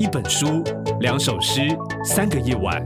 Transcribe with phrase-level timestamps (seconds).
[0.00, 0.64] 一本书，
[1.00, 1.60] 两首诗，
[2.04, 2.84] 三个夜晚。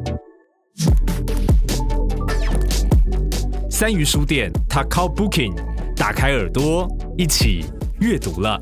[3.70, 5.54] 三鱼书店 t a k a Booking，
[5.96, 6.86] 打开耳朵，
[7.16, 7.64] 一起
[8.00, 8.60] 阅读了。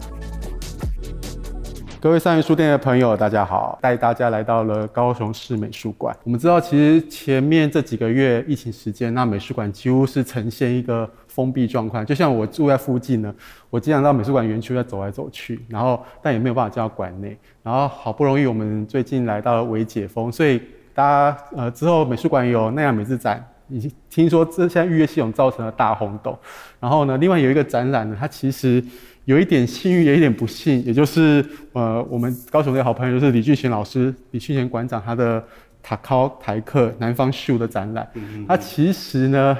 [2.00, 6.16] 各位三鱼书店的朋友，大家好，带大家来到了高雄市美术馆。
[6.22, 12.04] 我们知道，其实前面这几个月疫情时间，那美术馆几乎是呈现一个封闭状况。
[12.04, 13.32] 就像我住在附近呢，
[13.70, 17.36] 我经常到美术馆园区在走来走去，然后但也没有办法进到馆内。
[17.62, 20.60] 然后好不容易我们最近来到了微解封，所以
[20.94, 23.46] 大家呃之后美术馆有奈良美智展。
[23.68, 26.38] 已经听说这现在预约系统造成了大轰动，
[26.78, 28.80] 然后呢，另外有一个展览呢，它其实
[29.24, 35.42] 有一点幸运，也有一点不幸，也就是呃，我们高雄的好朋友就是李俊贤老师、李俊贤馆长他的
[35.82, 38.08] 塔考台客南方秀的展览，
[38.46, 39.58] 它其实呢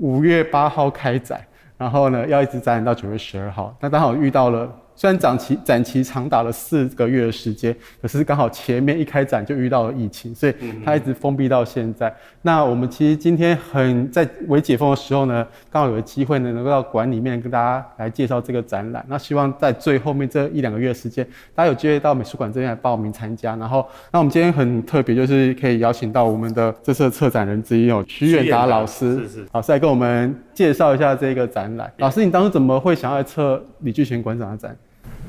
[0.00, 1.40] 五月八号开展，
[1.78, 4.68] 然后呢要一直展览到九月十二号，那刚好遇到了。
[5.00, 12.14] 虽然展期展期长达了四个月的时间，可是刚好前面一开展就遇到了疫情，所以它一直封闭到现在。
[12.42, 19.02] 那我们其实今天很在未解封的时候呢，刚好有个机会呢，能够到馆里面跟大家来介绍这个展览。
[19.08, 23.56] 那希望在最后面这一两个月的时间，大家有机会到美术馆这边来报名参加。
[23.56, 31.90] 然后，那我们今天很特别，就是可以邀请到我们的这次的策展人之一哦，徐远达老师，是是，老师来跟我们介绍一下这个展览。
[31.96, 34.76] 老师，你当时怎么会想要来策李俊贤馆长的展？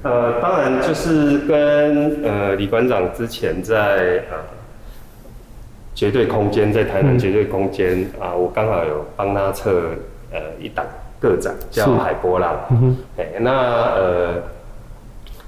[0.03, 4.37] 呃，当然就是跟呃李馆长之前在呃
[5.93, 9.91] 绝对空间，在台南绝对空间啊、嗯呃，我刚好有帮他策
[10.31, 10.83] 呃一档
[11.19, 12.55] 个展，叫海波浪。
[13.17, 13.51] 哎、嗯，那
[13.93, 14.33] 呃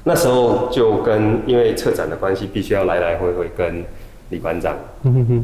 [0.04, 3.84] 那时候就跟因为策展的关系，必须要来来回回跟
[4.30, 4.76] 李馆长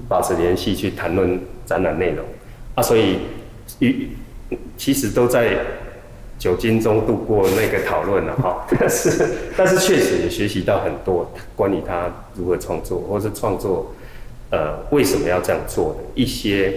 [0.07, 2.23] 保持联系，去谈论展览内容
[2.75, 3.21] 啊，所以
[3.79, 4.09] 与
[4.77, 5.57] 其实都在。
[6.39, 13.91] 酒精中度过那个讨论了哈， 但是但是确实也学习到很多关于他如何创作，或是创作，
[14.49, 16.73] 呃，为什么要这样做的一些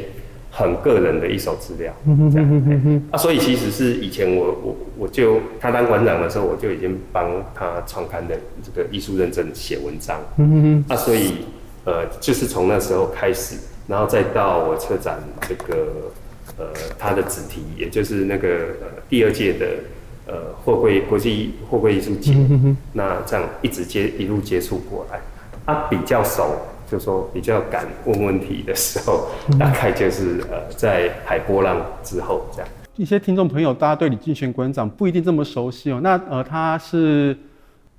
[0.51, 1.95] 很个人的一手资料，
[2.33, 3.03] 这样。
[3.13, 10.21] 啊，所以其实是以前我我我就他当馆长的时候，我就已经帮他创刊的这个艺术认证写文章，
[10.89, 11.47] 啊，所以
[11.85, 13.55] 呃，就是从那时候开始，
[13.87, 15.87] 然后再到我策展这个。
[16.63, 18.49] 呃，他的子题，也就是那个
[18.81, 19.67] 呃第二届的
[20.27, 20.35] 呃
[20.65, 25.21] 货柜国际货柜艺术节，嗯，那这样一直接一路接触过来，
[25.67, 26.55] 他，啊，比较熟，
[26.89, 32.69] 就说比较敢问问题的时候，嗯，大概就是呃在海波浪之后这样。
[32.97, 36.01] 一些听众朋友，大家对李俊贤馆长不一定这么熟悉哦。
[36.03, 37.37] 那呃，他是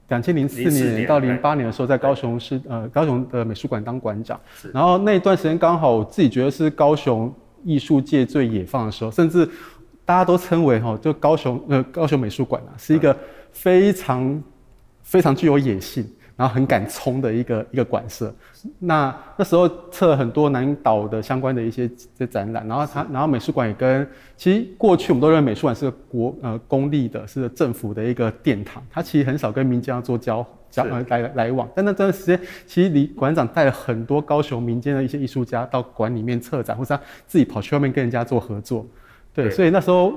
[0.07, 4.39] 两千零四年到零八年的时候，在高雄市呃高雄的美术馆当馆长，
[4.71, 7.33] 然后那一段时间刚好我自己觉得是高雄。
[7.63, 9.47] 艺术界最野放的时候，甚至
[10.05, 13.17] 大家都称为哈，就高雄呃高雄美术馆啊，是一个
[13.51, 14.43] 非常
[15.01, 18.33] 非常具有野性，然后很敢冲的一个一个馆舍。
[18.79, 31.69] 那那时候策了很多南岛的相关的一些这展览，然后他然后美术馆也跟其实过去我们都认为美术馆是国呃公立的，是政府的一个殿堂，它其实很少跟民间做交交呃来来往。
[31.75, 38.83] 但那段时间，其实李馆长带了很多高雄民间的一些艺术家到馆里面策展，或是他自己跑去外面跟人家做合作。
[39.33, 40.11] 对，对所以那时候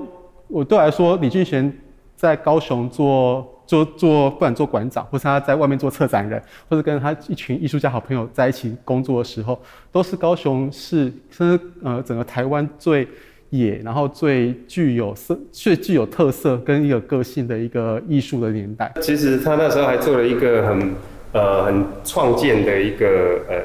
[0.47, 1.71] 我对我来说，李俊贤
[2.15, 3.53] 在高雄做。
[3.67, 13.05] 做做，不管做馆长，或是他在外面做策展人，或者跟他一群艺术家好朋友在一起工作的时候，都是高雄市甚至呃整个台湾最
[13.49, 18.91] 野，然后最具有色、最具有特色跟一个个性的一个艺术的年代。
[19.01, 20.91] 其实他那时候还做了一个很
[21.31, 23.55] 呃很创建的一个呃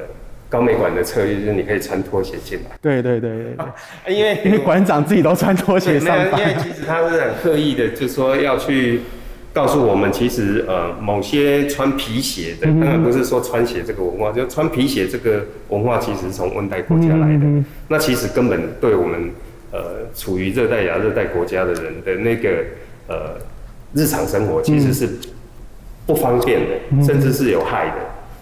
[0.48, 2.76] 高美馆的策略，就是你可以穿拖鞋进来。
[2.80, 3.54] 对对对
[4.06, 6.40] 对，因为因为馆长自己都穿拖鞋上班。
[6.40, 9.00] 因为其实他是很刻意的，就是说要去。
[9.54, 17.46] 告诉我们，其实呃，某些穿皮鞋的，当然不是说穿鞋这个文化，就穿皮鞋这个文化，其实是从温带国家来的。
[17.86, 19.30] 那其实根本对我们
[19.72, 22.48] 呃处于热带亚热带国家的人的那个
[23.08, 23.36] 呃
[23.94, 25.08] 日常生活，其实是
[26.06, 27.96] 不方便的，甚至是有害的。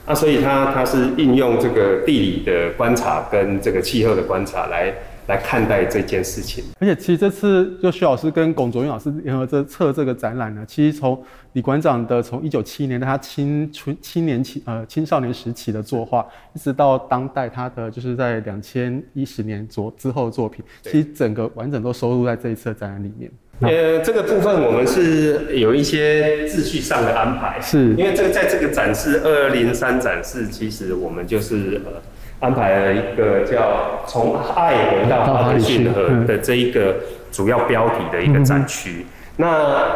[0.06, 4.92] 那所以他他是应用这个地理的观察跟这个气候的观察来。
[5.30, 11.22] 来看待这件事情，而且其实这次就徐老师跟龚卓云老师联合这策这个展览呢，其实从
[11.52, 23.30] 李馆长的从一九七一年的他青春青年期呃青少年时期的作画，一直到当代他的就是在两千一十年左之后的作品，其实整个完整都收录在这一次的展览里面。
[23.60, 31.92] 呃，这个部分我们是有一些秩序上的安排，是因为这个在这个展示二零三展示，其实我们就是呃。
[32.40, 36.96] 安排了一个叫“从爱回到哈德逊河”的这一个
[37.30, 39.06] 主要标题的一个展区。
[39.36, 39.86] 那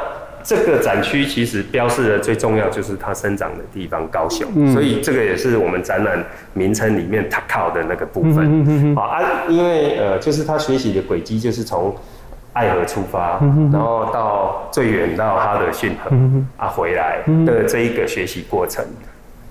[0.43, 8.45] 这个展区其实标示的最重要就是它生长的地方高雄，嗯、所以这个也是我们展览名称里面它靠的那个部分。
[8.45, 11.97] 嗯嗯嗯啊，因为呃，就是它学习的轨迹就是从
[12.53, 18.85] 爱河出发，嗯、然后到最远到哈德逊河、嗯、啊回来的这一个学习过程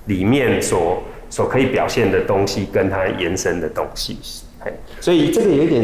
[0.06, 1.02] 里面所
[1.34, 4.16] 所可以表现的东西，跟它延伸的东西，
[4.60, 4.72] 嘿
[5.02, 5.84] 所以这个有点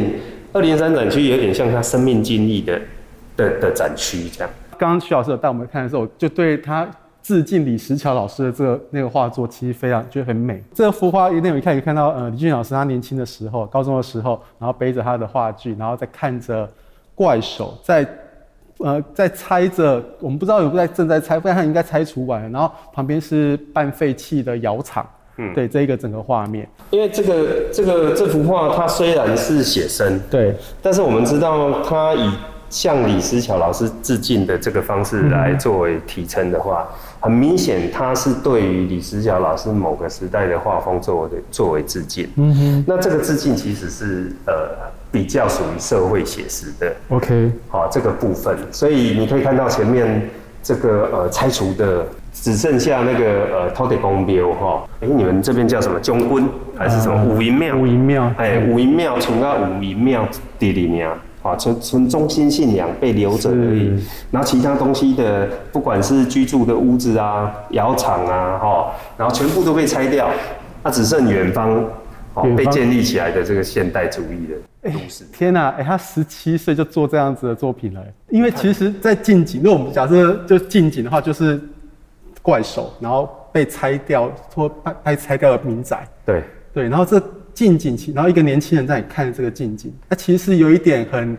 [0.54, 2.80] 二零三展区有点像他生命经历的
[3.36, 4.50] 的的展区这样。
[4.78, 6.88] 刚刚徐老师带我们看的时候，就对他
[7.24, 10.64] 致敬李石桥老师的这个那个画作，其实非常觉得很美。
[10.72, 16.70] 这幅画一定有一看，可以看到呃李俊老师他年轻的时候，高中的时候，然后背着他的画具，然后在看着
[17.16, 18.08] 怪手在
[18.78, 22.50] 呃在拆着，我们不知道有不在正在拆，不然他应该拆除完了。
[22.50, 25.08] 然后旁边是半废弃的窑厂，
[25.40, 26.68] 嗯，对，这一个整个画面。
[26.92, 32.32] 因为这个这个这幅画它虽然是写生，对，但是我们知道它以
[32.70, 36.88] 向李石樵老师致敬的这个方式来作为提称的话，
[37.20, 42.30] 很明显，它是对于李石樵老师某个时代的画风作为作为致敬。
[42.36, 44.54] 嗯哼，那这个致敬其实是呃
[45.12, 46.94] 比较属于社会写实的。
[47.10, 50.30] OK，好，这个部分，所以你可以看到前面
[50.62, 56.00] 这个呃拆除的只剩下那个呃土地公庙哈，哎，你们这边叫什么？
[56.00, 56.48] 中军
[56.78, 57.76] 还是什么武营庙？
[57.76, 60.28] 武营庙，哎，武营庙，除了武营庙
[60.58, 61.10] 地里面。
[61.42, 63.98] 啊，纯纯中心信仰被留着而已，
[64.30, 70.30] 然后其他东西的，不管是居住的屋子啊、窑厂啊，哈，然后全部都被拆掉，
[70.84, 71.82] 那只剩远方，
[72.34, 75.24] 哦，被建立起来的这个现代主义的都市。
[75.32, 81.58] 天哪，哎，他十七岁就做这样子的作品了，因为其实，在近景，如果我们假设就近景的话，就是
[82.50, 86.44] 怪手，然后被拆掉或被被拆掉的民宅，对
[86.74, 87.22] 对，然后这。
[87.52, 91.38] 近景，然后一个年轻人在看这个近景，他其实是有一点很，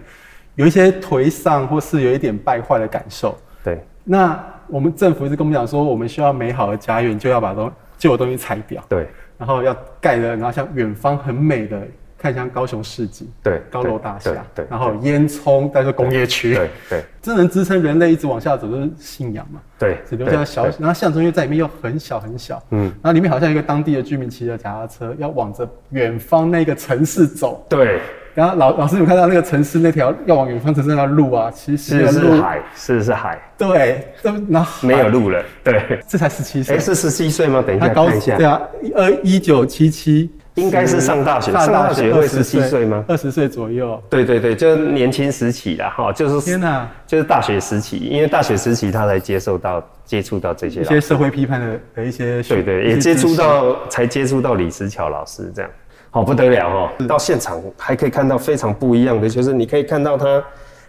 [0.54, 3.34] 有一些颓丧，或是有一点败坏的感受。
[3.64, 8.84] 对，那我们政府一直跟我们讲说，我们需要美好的家园，就要把东旧的东西拆掉。
[8.86, 9.08] 对，
[9.38, 11.80] 然后要盖的，然后像远方很美的。
[12.20, 28.00] 看像高雄市集，对，高楼大厦，对，然后烟囱，但是工业区，对，对，这 能支撑人类一直往下走，就是信仰嘛，对，只留下小，然后象征又在里面又很小很小，嗯，然后里面好像一个当地的居民骑着脚踏车，要往着远方那个城市走，对，
[28.34, 37.64] 然后老老师有看到那个城市那条要往远方城市那条路啊，其实是，是海，是是海，对，这然后没有路了，对，这才十七岁，哎，是十七岁吗？
[37.66, 38.60] 等一下看一下，对啊，
[38.94, 40.30] 二，一九七七。
[40.60, 43.04] 应该是上大学，上大学会十七岁吗？
[43.08, 44.00] 二十岁左右。
[44.10, 55.70] 对对对，就是年轻时期啦，哈，就是天哪，就是大学时期，因为大学时期他才接受到、接触到这些一些社会批判的的一些，对对，也接触到，才接触到李石桥老师这样，
[56.10, 56.90] 好不得了哦。
[57.08, 60.42] 到现场还可以看到非常不一样的，就是你可以看到他，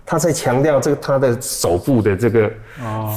[0.06, 2.52] 他在强调这个他的手部的这个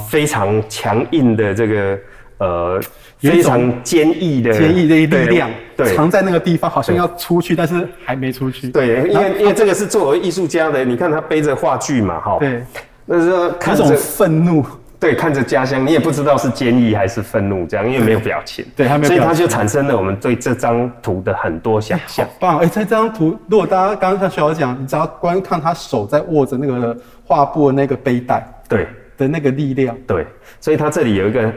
[0.09, 1.99] 非常强硬的这个
[2.39, 2.81] 呃。
[3.21, 8.69] 非常坚毅的坚毅的力量，对，藏在那个地方，好像要出去，但是还没出去。
[8.69, 12.63] 对，因为因为这个是作为艺术家的，你看他背着画具嘛，哈，对，
[13.07, 14.63] 那时候看着愤怒，
[15.01, 22.27] 对，看着家乡，你也不知道是坚毅还是愤怒，这样，因为没有表情，对，还没有，所以他就产生了我们对这张图的很多想象。
[22.27, 22.59] 好棒！
[22.59, 26.95] 哎，在这张图，如果大家刚刚像徐老师讲，你只要观看他手在握着那个
[27.25, 28.87] 画布的那个背带，对
[29.17, 30.27] 的那个力量，对，
[30.61, 31.51] 所以他这里有一个。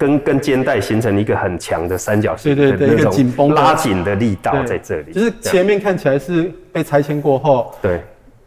[0.00, 5.12] 跟跟肩带形成一个很强的三角形，对对对，一个紧绷拉紧的力道在这里。
[5.12, 8.00] 就是前面看起来是被拆迁过后，对，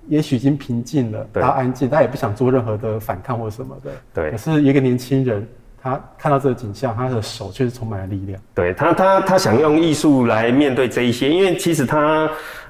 [0.07, 3.91] 也许已经平静了，他安静，他也不想做任何的反抗或什么的。
[4.15, 5.47] 对，可是一个年轻人，
[5.83, 8.39] 他看到这个景象，他的手却是充满了力量。
[8.55, 12.29] 对他，他他想用艺术来面对这一些，因为其实他。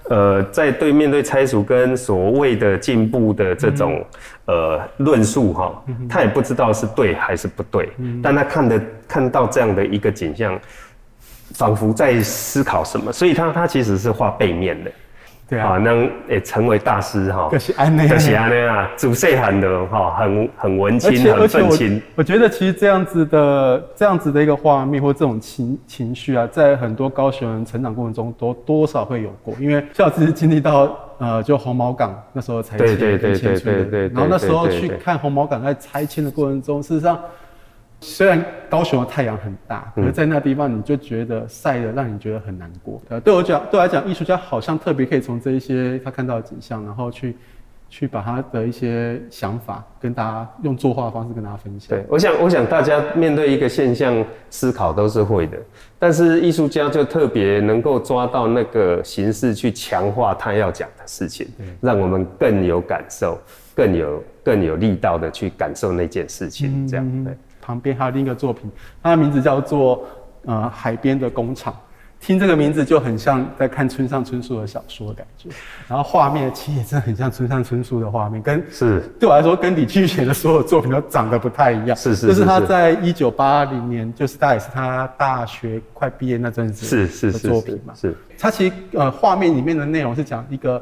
[0.10, 4.06] 呃，在对面对拆除跟所谓的进步的这种、
[4.48, 10.60] 嗯、呃论述哈，他也不知道是对还是不对，嗯、但他看的看到这样的一个景象，
[11.54, 14.92] 仿佛在思考什么，所以他他其实是画背面的。
[15.54, 22.02] 对啊，能也成为大师哈，就是安内，就是安内啊，主细汉的哈，很很文青，很愤青。
[22.16, 37.20] 我觉得其实这样子的这样子的一个画面或这种情情绪啊，在很多高雄人成长过程中都多少会有过，因为像我自己经历到呃，就红毛港那时候拆迁，对对对对对对，然后那时候去看红毛港在拆迁的过程中，事实上。
[38.04, 43.02] 虽然高雄的太阳很大，可是在那地方你就觉得晒的让你觉得很难过。
[43.08, 47.36] 呃、嗯，对我讲，对我来讲，艺术家好像特别可以从这一些他看到的景象，然后去
[47.90, 51.90] 去把他的一些想法跟大家用作画的方式跟大家分享。
[51.90, 55.58] 对，我想，我想大家面对一个现象思考都是会的，
[55.98, 61.48] 但是艺术家就特别能够抓到那个形式去强化他要讲的事情，
[61.80, 63.40] 让我们更有感受，
[63.76, 66.88] 更有更有力道的去感受那件事情。
[66.88, 67.34] 这样，对。
[67.66, 68.70] 旁边还有另一个作品，
[69.02, 70.06] 它的名字叫做
[70.46, 71.74] 呃海边的工厂。
[72.20, 75.50] 听这个名字就很像在看村上春树的小说的感觉，
[75.90, 81.98] 然后画面其实也真的很像村上春树的画面，跟是对我来说跟李俊贤的所有作品都长得不太一样。
[81.98, 87.94] 是是，就是他在一九八零年，就是大概是他大学快毕业那阵子的作品嘛。
[87.94, 90.82] 是，他其实呃画面里面的内容是讲一个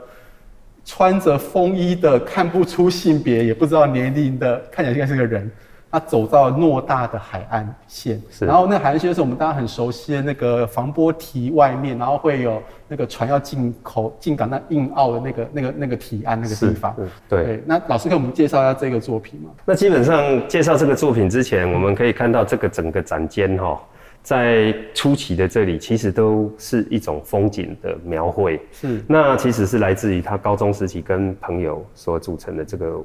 [0.86, 5.50] 穿着风衣的看不出性别也不知道年龄的，看起来应该是个人。
[5.92, 16.96] 他走到偌大的海岸线，然后那海岸线就是我们大家很熟悉的那个防波堤外面，然后会有那个船要进口进港那印澳的那个那个那个堤岸那个地方。
[17.28, 19.50] 对，对，那老师给我们介绍一下这个作品吗？
[19.66, 23.78] 那基本上介绍这个作品之前，我们可以看到这个整个展间哈，
[24.24, 28.58] 在初期的这里其实都是一种风景的描绘。
[28.72, 33.04] 是，那其实是来自于他高中时期跟朋友所组成的这个。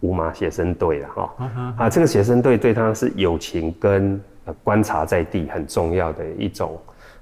[0.00, 1.34] 五马写生队了哈。
[1.76, 6.78] 啊，这个写生队对他是友情跟呃观察在地很重要的一种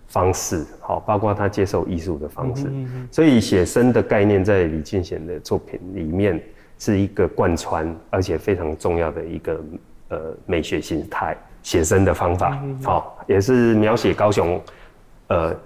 [0.07, 2.71] 方式，好，包括他接受艺术的方式，
[3.11, 6.41] 所以写生的概念在李俊贤的作品里面
[6.79, 9.61] 是一个贯穿而且非常重要的一个
[10.09, 14.61] 呃美学形态，写生的方法，好，也是描写高雄
[15.29, 15.57] 呃。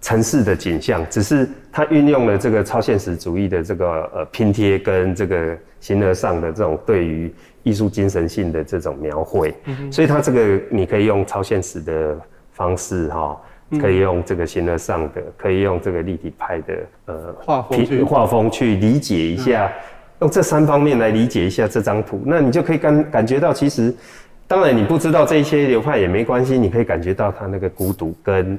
[0.00, 7.32] 城市的景象，只是它运用了这个超现实主义的这个呃拼贴跟这个形而上的这种对于
[7.64, 12.16] 艺术精神性的这种描绘，嗯、所以它这个你可以用超现实的
[12.52, 13.36] 方式哈，
[13.80, 16.74] 可以用这个形而上的，可以用这个立体派的
[17.06, 19.72] 呃画风画风去理解一下，嗯、
[20.20, 23.92] 用这三方面来理解一下这张图，那你就可以感感觉到，其实
[24.46, 28.56] 当然你不知道这些流派也没关系，你可以感觉到他那个孤独跟。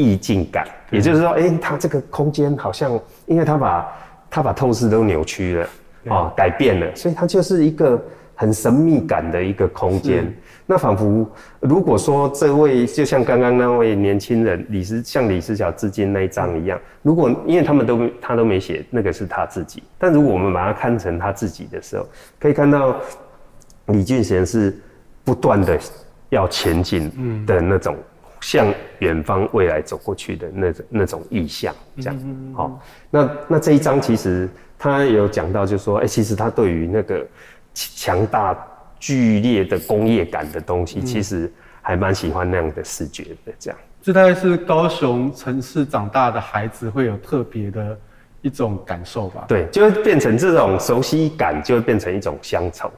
[0.00, 3.92] 意境感，也就是说，哎、欸，它这个空间好像，因为它把
[4.30, 5.68] 它把透视都扭曲了，
[6.06, 8.02] 哦，改变了，所以它就是一个
[8.34, 10.34] 很神秘感的一个空间。
[10.64, 11.28] 那仿佛
[11.58, 22.06] 如果说这位就像刚刚那位年轻人李思，像李思乔致敬那一张一样，如果因为他们都他都没写那个是他自己，但如果我们把它看成他自己的时候，
[22.38, 22.96] 可以看到
[23.86, 24.74] 李俊贤是
[25.24, 25.78] 不断的
[26.30, 27.96] 要前进的那种。
[28.50, 32.82] 向远方未来走过去的那种那种意象，这样好。
[33.08, 37.24] 那那这一章其实他有讲到，就是说，哎，其实他对于那个
[37.72, 38.58] 强大
[38.98, 41.48] 剧烈的工业感的东西，其实
[41.80, 43.52] 还蛮喜欢那样的视觉的。
[43.56, 47.96] 这样，这大概是高雄城市长大的孩子会有特别的
[48.42, 49.44] 一种感受吧？
[49.46, 52.90] 对，就会变成这种熟悉感，就会变成一种乡愁。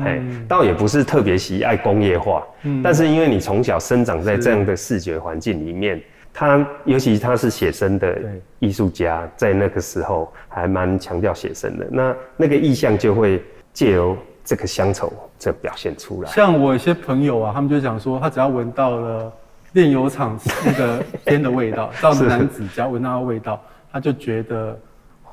[0.00, 8.18] 哎，倒也不是特别喜爱工业化，嗯，但是因为你从小生长在这样的视觉环境里面，他尤其他是写生的
[8.58, 16.30] 艺术家，在那个时候还蛮强调写生的，那那个意象就会借由这个乡愁这表现出来。
[16.30, 19.32] 像我一些朋友啊，他们就讲说，他只要闻到了
[19.74, 24.76] 炼油厂那个烟的味道， 到男子只要闻到的味道，他就觉得。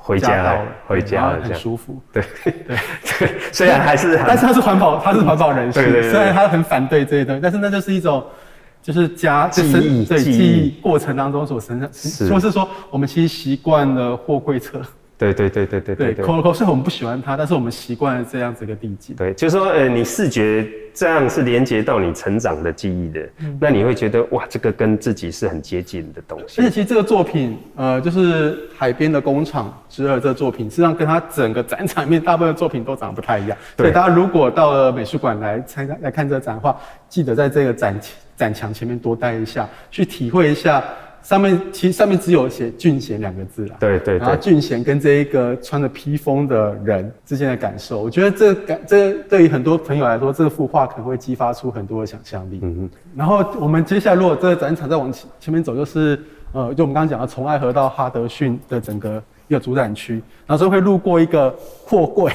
[0.03, 2.01] 回家了，回家了，很舒服。
[2.11, 6.11] 对对对， 虽然还是， 但是他是环保，他是环保人士。
[6.11, 8.23] 虽然他很反对这些东西，但是那就是一种，
[8.81, 11.89] 就是家记忆，对记忆过程当中所生产，
[12.27, 14.81] 说是说我们其实习惯了货柜车。
[15.17, 19.15] 对对对对对对，对，口口是我们不喜欢它，但是我们习惯了这样子一个地景。
[19.15, 26.61] 对，就是说，呃，你视觉这样是连接到你成长的记忆的，嗯、那你会觉得哇，这个跟自己是很接近的东西。
[26.61, 33.57] 而且其实这个作品，呃，就是海边的工厂之二这个作品，实际上跟它整个展场里面大部分的作品都长得不太一样。
[33.77, 37.99] 所以大家如果到了美术馆来参加来看这个展的话，记得在这个展
[38.35, 40.83] 展墙前面多待一下，去体会一下。
[41.23, 52.59] 上面其实上面只有写俊贤两个字啦，对对，对，然后俊贤跟这一个穿着披风的人之间的感受，我觉得这感这对于很多朋友来说，这幅画可能会激发出很多的想象力。
[52.63, 52.89] 嗯嗯。
[53.15, 56.19] 然后我们接下来如果这个展场再往前前面走，就是
[56.53, 62.31] 呃，就我们刚刚讲的从爱河到哈德逊的整个一个主展区，然后所以会路过一个货柜，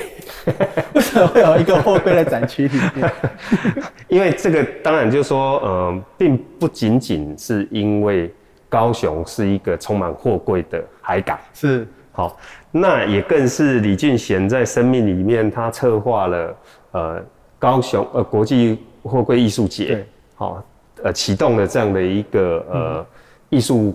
[0.95, 3.13] 为什么会有一个货柜在展区里面？
[4.09, 8.33] 因为这个当然就是说，呃，并不仅仅是因为。
[8.69, 11.87] 高雄是一个充满货柜的海港，是。
[12.13, 12.35] 好，
[12.71, 16.57] 那也更是李俊贤在生命里面，他策划了
[16.93, 17.23] 呃
[17.59, 20.03] 高雄呃国际货柜艺术节，
[20.35, 20.65] 好，
[21.03, 23.07] 呃启动了这样的一个呃
[23.51, 23.95] 艺术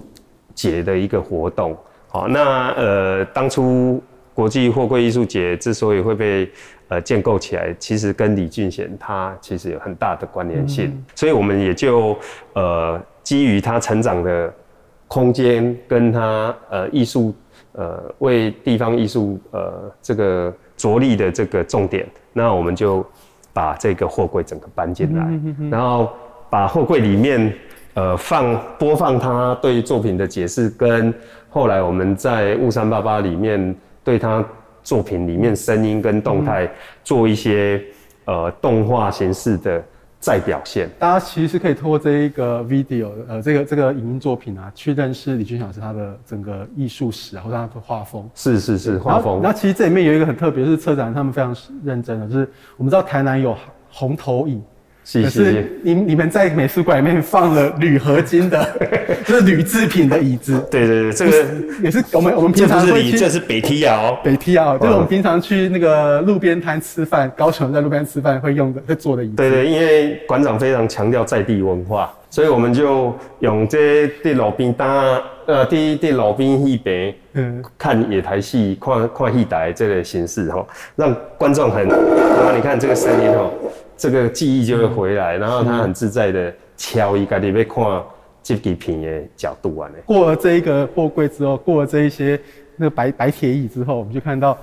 [0.54, 1.76] 节的一个活动，
[2.10, 4.00] 好，那呃当初
[4.36, 6.48] 国际货柜艺术节之所以会被
[6.90, 12.16] 呃建构起来，其实跟李俊贤他其实有很大的关联性，嗯、所以我们也就
[12.54, 14.54] 呃基于他成长的
[15.12, 17.36] 空间跟他呃艺术
[17.74, 23.06] 呃为地方艺术呃这个着力的这个重点，那我们就
[23.52, 26.10] 把这个货柜整个搬进来，嗯、哼哼然后
[26.50, 27.54] 把货柜里面
[27.96, 31.14] 呃放播放他对作品的解释，跟
[31.50, 33.76] 后来我们在雾山八八里面。
[34.04, 34.44] 对他
[34.82, 36.68] 作品里面声音跟动态
[37.04, 37.80] 做一些
[38.26, 39.84] 呃动画形式的
[40.22, 48.30] 再表现，大家其实可以通过这一个 video 呃这个这个影音作品啊，去认识李俊祥老师他的整个艺术史，或者他的画风。
[48.36, 49.42] 是是是，画风。
[49.42, 52.48] 那其实这里面有一个很特别，是策展他们非常认真的，就是
[52.78, 53.58] 我们知道台南有
[53.90, 54.62] 红头椅。
[55.04, 58.66] 可是你你们在美术馆里面放了铝合金的，
[59.26, 60.64] 就是铝制品的椅子。
[60.70, 61.46] 对对对，这个
[61.84, 63.18] 也是我们我们平常会去。
[63.18, 69.36] 这是北梯窑，北梯窑就是我们平常去那个路边摊吃饭，高雄在路边吃饭会用的会坐的椅子。
[69.38, 80.66] 对对，因为馆长非常强调在地文化，所以我们就用这在路边搭呃，第一在路边戏边，嗯，看野台戏，看看戏台这个形式哈，
[80.96, 83.50] 让观众很，然后你看这个声音哈。
[84.02, 88.04] 这个记忆就会回来，嗯、然后他很自在的敲一个你要看
[88.42, 89.88] 这几片的角度啊。
[90.08, 92.42] 过了这一个货柜之后，过了这一些
[92.78, 94.58] 那个白白铁椅之后，我们就看到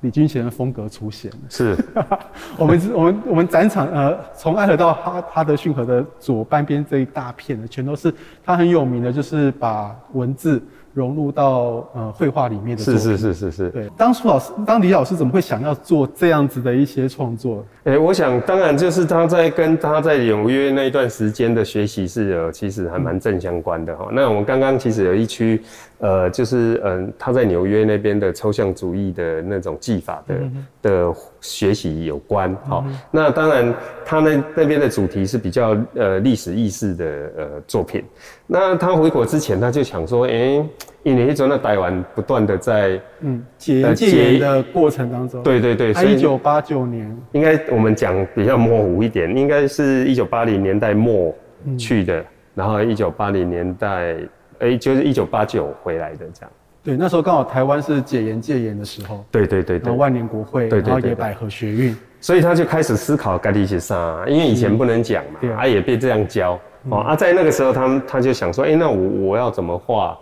[0.00, 1.38] 李君贤的风格出现了。
[1.48, 1.76] 是，
[2.58, 8.12] 我们我们我们展场呃，从爱河到哈哈德逊河的左半边这一大片的，全都是
[8.44, 10.60] 他很有名的，就是把文字。
[10.94, 13.68] 融入到呃绘画里面的是是是是是。
[13.70, 17.64] 对，当初老师，当李老师怎么会想要做这样子的一些创作？
[17.82, 24.06] 哎、欸，我想当然就是他在跟他在纽约那一段时间的学习是有其实还蛮正相关的哈。
[24.08, 25.60] 嗯、那我们刚刚其实有一区，
[26.04, 32.54] 呃，就是嗯、呃，他在纽约那边的抽象主义的那种技法的、嗯、的学习有关。
[32.66, 37.06] 好，那当然他那那边的主题是比较呃历史意识的
[37.38, 38.04] 呃作品。
[38.46, 40.68] 那他回国之前，他就想说，哎、欸，
[41.04, 51.34] 因为一直在台湾不断的在嗯解严戒严的过程当中，对对对，他一九八九年，应该我们讲比较模糊一点，应该是一九八零年代末
[51.78, 54.16] 去的，嗯、然后一九八零年代，
[54.58, 56.50] 哎、欸，就是一九八九回来的这样。
[56.82, 66.58] 对，那时候刚好台湾是解严戒严的时候，对对对对，然后万年国会，对对对对然后也百合学运，所以他就开始思考该地些啥，因为以前不能讲嘛，啊、也被这样教。
[66.90, 70.18] 哦啊，在那个时候，他们他就想说，哎、欸，那我我要怎么画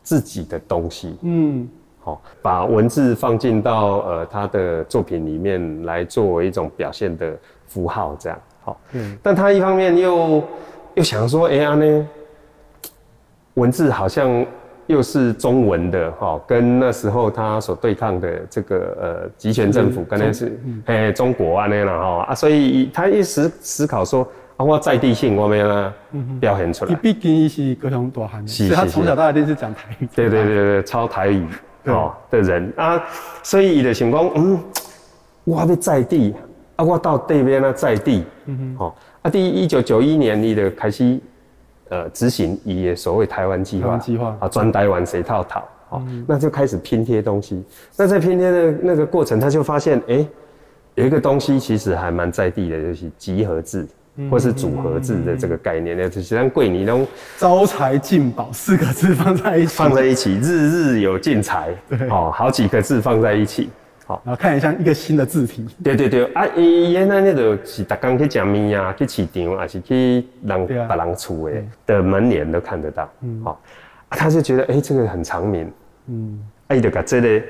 [0.00, 1.18] 自己的东西？
[1.22, 8.80] 嗯，好，把文字放进到呃他的作品里面来作为一种表现的符号，这样好。
[8.92, 10.40] 嗯，但他一方面又
[10.94, 12.08] 又想说，哎呀呢，
[13.58, 14.44] 文字好像
[14.86, 24.26] 又是中文的哈，跟那时候他所对抗的这个呃集权政府，可能是哎中国啊那样哈啊，所以他一时思考说。
[24.58, 25.92] 包括在地性，我们要
[26.40, 26.92] 表现出来。
[26.96, 30.08] 毕竟是高雄大汉，是他从小到大都是讲台语。
[30.16, 31.46] 对对对对，超台语
[31.84, 33.00] 哦的人啊，
[33.44, 34.58] 所以的情况，嗯，
[35.44, 36.34] 我要在地
[36.74, 38.92] 啊，我到对面呢，在地，嗯哼，
[39.22, 41.04] 啊，第一九九一年，你的开始
[41.88, 44.36] 呃执行以所谓台湾计划，计划。
[44.40, 47.62] 啊，专台湾谁套套，好，那就开始拼贴东西。
[47.96, 50.26] 那在拼贴的那个过程，他就发现，哎，
[50.94, 53.86] 有一个东西其实还蛮在地的，就是集合字。
[54.28, 63.70] 或是组合字的这个概念，那就像桂林那种招财进宝四个字放在一起，放在一起，日日有进财，对，哦，好几个字放在一起，
[64.08, 65.66] 好，然后看起来像一个新的字体。
[65.84, 73.60] 对对对，啊，伊原来那个是逐工去食面啊，去市场，还是去人别人厝的的门帘都看得到，嗯，好，
[74.08, 75.70] 他就觉得哎，这个很长明，
[76.06, 77.42] 嗯，啊，伊就把这个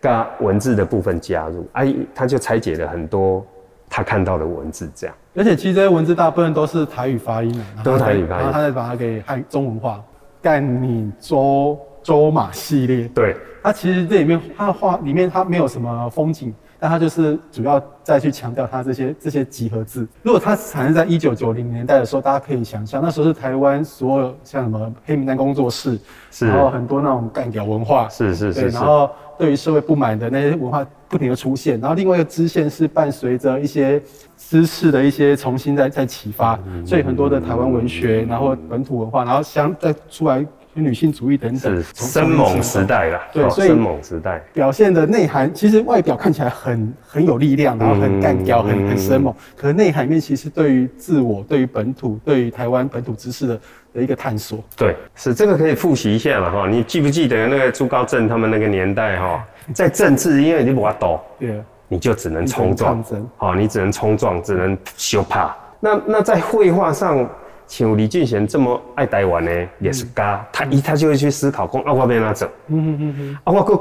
[0.00, 1.82] 加文字的部分加入，啊，
[2.14, 3.46] 他就拆解了很多。
[3.90, 10.04] 他看到的文字这样，而且其实这些文字大部分都是台语发音的都是台语发音，然后他再把它给汉中文化，
[10.42, 13.06] 干你周周马系列。
[13.08, 20.08] 对，它其实这里面它的画里面它没有什么风景，但它就是主要再去强调它这些这些集合字。
[20.22, 25.98] 如果它产生在一九九零年代的时候，大家可以想象，那时候是台湾所有像什么黑名单工作室，
[26.30, 30.86] 是然后很多那种干屌文化，是是是，是，然后对于社会不满的那些文化。
[31.10, 33.98] 不停的出现，然后另外一个支线是伴随着一些
[34.36, 53.60] 知识的一些重新再再启发，所以很多的台湾文学，然后本土文化，然后相再出来就女性主义等等，是生猛时代啦，对，所以生猛时代表现的内涵，其实外表看起来很很有力量，然后很干掉，很很生猛，可是内涵里面其实对于自我、对于本土、对于台湾本土知识的
[53.94, 54.62] 的一个探索。
[54.76, 56.68] 对，是这个可以复习一下嘛哈？
[56.68, 63.02] 你记不记得那个朱高正他们那个年代哈，在政治因为你不法斗，对，你就只能冲撞，
[63.36, 65.56] 好，你只能冲撞，只能修怕。
[65.80, 67.28] 那那在绘画上。
[67.68, 72.50] 像李俊贤这么爱台湾的艺术家，嗯、他一他就会去思考说，讲啊，我要哪走？
[72.68, 73.74] 嗯嗯嗯啊，我个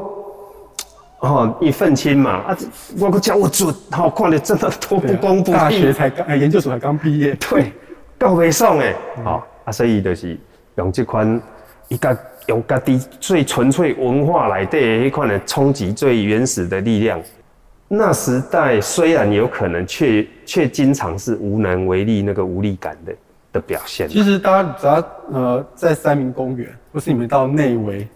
[1.19, 2.57] 哦一愤青嘛，啊，
[2.99, 5.53] 我个教我准，好看的真的多不公不义。
[5.53, 7.71] 大学才刚，研究所才刚毕业，对，
[8.19, 8.93] 够未爽诶。
[9.23, 10.37] 好、嗯、啊，所以就是
[10.75, 11.41] 用这款，
[11.87, 12.15] 一个
[12.47, 17.19] 用家己最纯粹文化来对一款的冲击最原始的力量。
[17.87, 23.15] 那时代虽然有可能，却却经常是无能为力，那个无力感的。
[23.57, 24.07] 的表现。
[24.07, 28.07] 其实大家只要呃在三明公园，或是你们到内围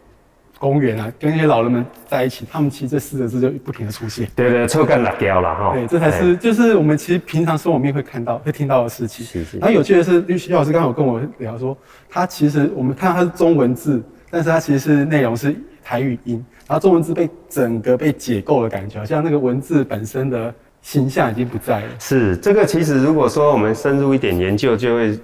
[0.60, 4.28] 公园啊，跟那些老人们在一起，他们其实这四个字就不停的出现。
[4.36, 5.74] 对对，臭干辣椒了哈。
[5.74, 9.26] 对，这才是就是我们其实平常生活里面会看到、会听到的事情。
[9.26, 9.58] 是是。
[9.58, 11.76] 然后有趣的是，徐老师刚刚有跟我聊说，
[12.08, 20.54] 他其实我们看到它是中文字，但是它其实是内容是台语音，然后中文字被整个被解构的感觉，好像那个文字本身的。
[20.82, 21.88] 形象已经不在了。
[22.00, 25.20] 是这个，其实如果说我们深入一点研究，就会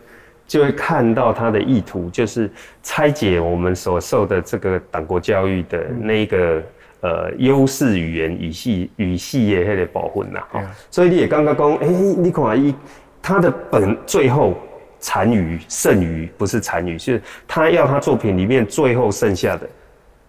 [0.45, 2.49] 就会看到他的意图，就是
[2.83, 6.63] 拆解我们所受的这个党国教育的那个、
[7.01, 10.39] 嗯、呃优势语言语系语系的那个部分呐。
[10.51, 12.73] 哈、嗯，所以你也刚刚讲，哎、欸，你看一
[13.21, 14.55] 他的本最后
[14.99, 19.67] 残余剩余不是残余，是他要他作品里面最后剩下的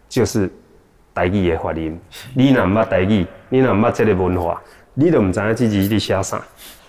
[0.09, 0.51] 就是
[1.15, 1.97] 台语的发音。
[2.35, 3.27] 你哪捌台语？
[3.49, 4.61] 你哪捌这个文化？
[5.01, 6.43] 你都唔知影这字伫写啥？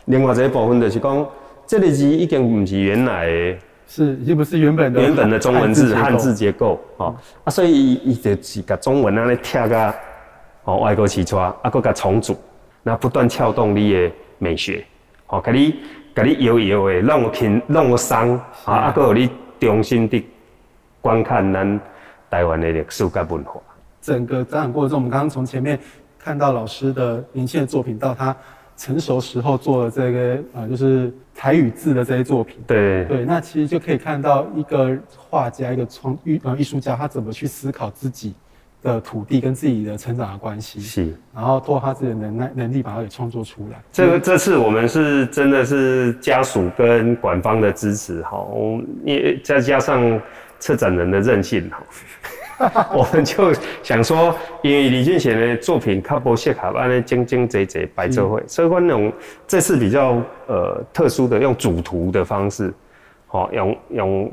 [0.06, 1.28] 另外一个部分就是讲，
[1.67, 9.93] 这个字已经不是原来的，是已经不是原本的原本的中文字汉字结构，哦、嗯、啊，所以伊伊就是甲中文啊咧拆个
[10.63, 12.36] 哦外国起出啊，佮甲重组，
[12.82, 14.84] 那不断撬动你的美学，
[15.28, 15.76] 哦，给你
[16.15, 18.32] 给你摇摇的，让我听，让我伤
[18.65, 20.26] 啊，啊，搁有你重新的
[21.00, 21.80] 观看咱
[22.28, 23.62] 台湾的历史甲文化。
[24.02, 25.80] 整个展览过程中，我们刚刚从前面。
[26.19, 28.36] 看到老师的年轻的作品，到他
[28.75, 32.58] 成熟时候做的这个呃，就是台语字的这些作品。
[32.67, 38.34] 对对，那其实就可以看到一个画家，一个创艺呃艺术家，他怎么去思考自己
[38.82, 40.79] 的土地跟自己的成长的关系。
[40.79, 43.82] 是，然后通过他自己的能耐能力，把它给创作出来。
[43.91, 48.45] 这个这次我们是真的是家属跟馆方的支持哈，
[49.03, 50.21] 也再加上
[50.58, 51.84] 策展人的任性哈。
[52.93, 59.12] 我们就想说，因为李俊贤的作品较不适合安尼整整齐齐摆做会，所以讲那种
[59.48, 62.74] 这次比较呃特殊的用主图的方式，
[63.28, 64.32] 好用用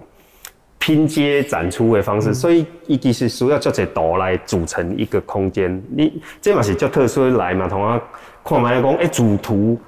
[0.78, 5.82] 拼接展出的方式，所以伊其实需要做些图来组成一个空间。
[5.90, 8.02] 你这嘛是叫特殊来嘛，同啊
[8.44, 9.78] 看卖讲诶主图。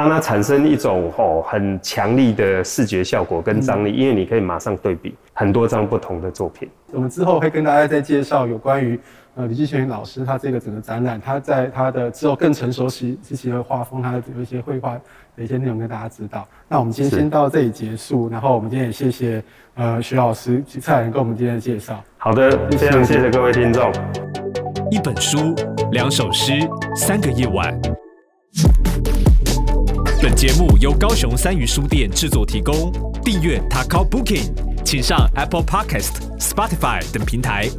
[0.00, 6.68] 让它产生一种哦很强力的视觉效果跟张力，因为你可以马上对比很多张不同的作品。
[6.92, 8.98] 我们之后会跟大家再介绍有关于
[9.34, 14.94] 呃李继贤老师他这个整个展览，他在他的之后更成熟时时期的画风，他有一些绘画
[15.36, 16.46] 的一些内容跟大家知道。
[16.68, 19.42] 那我们今天先到这里结束，然后我们今天也谢谢
[19.74, 22.02] 呃徐老师、蔡人跟我们今天的介绍。
[22.18, 23.92] 好的，非常谢谢各位听众。
[24.90, 25.54] 一本书，
[25.92, 26.52] 两首诗，
[26.96, 27.80] 三个夜晚。
[30.22, 32.92] 本节目由高雄三余书店制作提供。
[33.24, 34.52] 订阅 Taco Booking，
[34.84, 37.70] 请上 Apple Podcast、Spotify 等平台。